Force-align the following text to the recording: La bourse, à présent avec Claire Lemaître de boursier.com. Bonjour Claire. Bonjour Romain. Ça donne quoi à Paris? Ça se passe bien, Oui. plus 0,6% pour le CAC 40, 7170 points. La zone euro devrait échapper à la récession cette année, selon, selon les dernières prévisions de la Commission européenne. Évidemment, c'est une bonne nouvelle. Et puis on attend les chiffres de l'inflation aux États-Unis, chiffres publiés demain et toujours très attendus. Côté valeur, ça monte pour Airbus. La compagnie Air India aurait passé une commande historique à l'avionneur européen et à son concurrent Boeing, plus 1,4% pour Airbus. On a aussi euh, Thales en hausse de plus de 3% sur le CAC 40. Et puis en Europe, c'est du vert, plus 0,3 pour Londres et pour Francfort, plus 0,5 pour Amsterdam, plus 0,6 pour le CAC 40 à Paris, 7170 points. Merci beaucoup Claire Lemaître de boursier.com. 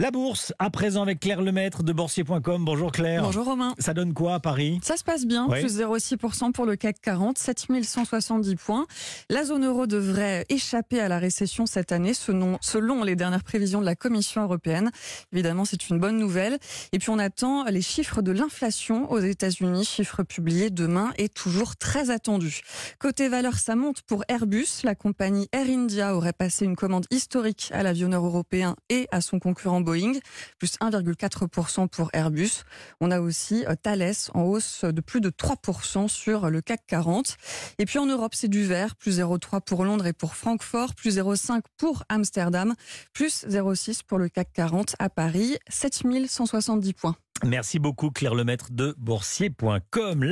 La 0.00 0.10
bourse, 0.10 0.52
à 0.58 0.70
présent 0.70 1.02
avec 1.02 1.20
Claire 1.20 1.40
Lemaître 1.40 1.84
de 1.84 1.92
boursier.com. 1.92 2.64
Bonjour 2.64 2.90
Claire. 2.90 3.22
Bonjour 3.22 3.44
Romain. 3.44 3.76
Ça 3.78 3.94
donne 3.94 4.12
quoi 4.12 4.34
à 4.34 4.40
Paris? 4.40 4.80
Ça 4.82 4.96
se 4.96 5.04
passe 5.04 5.24
bien, 5.24 5.46
Oui. 5.48 5.60
plus 5.60 5.78
0,6% 5.78 6.50
pour 6.50 6.66
le 6.66 6.74
CAC 6.74 7.00
40, 7.00 7.38
7170 7.38 8.56
points. 8.56 8.86
La 9.30 9.44
zone 9.44 9.64
euro 9.64 9.86
devrait 9.86 10.46
échapper 10.48 10.98
à 10.98 11.06
la 11.06 11.20
récession 11.20 11.64
cette 11.64 11.92
année, 11.92 12.12
selon, 12.12 12.58
selon 12.60 13.04
les 13.04 13.14
dernières 13.14 13.44
prévisions 13.44 13.80
de 13.80 13.86
la 13.86 13.94
Commission 13.94 14.42
européenne. 14.42 14.90
Évidemment, 15.32 15.64
c'est 15.64 15.88
une 15.88 16.00
bonne 16.00 16.18
nouvelle. 16.18 16.58
Et 16.90 16.98
puis 16.98 17.10
on 17.10 17.20
attend 17.20 17.62
les 17.66 17.80
chiffres 17.82 18.20
de 18.20 18.32
l'inflation 18.32 19.08
aux 19.12 19.20
États-Unis, 19.20 19.84
chiffres 19.84 20.24
publiés 20.24 20.70
demain 20.70 21.12
et 21.18 21.28
toujours 21.28 21.76
très 21.76 22.10
attendus. 22.10 22.62
Côté 22.98 23.28
valeur, 23.28 23.54
ça 23.58 23.76
monte 23.76 24.02
pour 24.02 24.24
Airbus. 24.26 24.66
La 24.82 24.96
compagnie 24.96 25.46
Air 25.52 25.68
India 25.68 26.16
aurait 26.16 26.32
passé 26.32 26.64
une 26.64 26.74
commande 26.74 27.06
historique 27.12 27.70
à 27.72 27.84
l'avionneur 27.84 28.26
européen 28.26 28.74
et 28.88 29.06
à 29.12 29.20
son 29.20 29.38
concurrent 29.38 29.83
Boeing, 29.84 30.14
plus 30.58 30.76
1,4% 30.80 31.88
pour 31.88 32.10
Airbus. 32.12 32.64
On 33.00 33.10
a 33.10 33.20
aussi 33.20 33.64
euh, 33.66 33.74
Thales 33.80 34.14
en 34.34 34.42
hausse 34.42 34.84
de 34.84 35.00
plus 35.00 35.20
de 35.20 35.30
3% 35.30 36.08
sur 36.08 36.50
le 36.50 36.60
CAC 36.60 36.80
40. 36.86 37.36
Et 37.78 37.86
puis 37.86 37.98
en 37.98 38.06
Europe, 38.06 38.34
c'est 38.34 38.48
du 38.48 38.64
vert, 38.64 38.96
plus 38.96 39.20
0,3 39.20 39.60
pour 39.60 39.84
Londres 39.84 40.06
et 40.06 40.12
pour 40.12 40.34
Francfort, 40.34 40.94
plus 40.94 41.18
0,5 41.18 41.60
pour 41.76 42.04
Amsterdam, 42.08 42.74
plus 43.12 43.44
0,6 43.46 44.00
pour 44.06 44.18
le 44.18 44.28
CAC 44.28 44.52
40 44.52 44.96
à 44.98 45.08
Paris, 45.08 45.56
7170 45.68 46.92
points. 46.94 47.16
Merci 47.44 47.78
beaucoup 47.78 48.10
Claire 48.10 48.34
Lemaître 48.34 48.68
de 48.70 48.94
boursier.com. 48.96 50.22